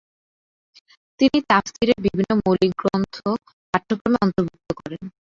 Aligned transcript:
তিনি 1.19 1.37
তাফসীরের 1.49 1.99
বিভিন্ন 2.05 2.31
মৌলিক 2.41 2.73
গ্রন্থ 2.81 3.15
পাঠ্যক্রমে 3.73 4.17
অন্তর্ভুক্ত 4.25 4.69
করেন। 4.79 5.03